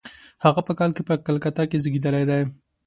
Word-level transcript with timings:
هغه 0.45 0.61
په 0.67 0.73
کال 0.79 0.91
کې 0.95 1.01
په 1.09 1.13
کلکته 1.27 1.63
کې 1.69 1.77
زېږېدلی 1.83 2.23
دی. 2.29 2.41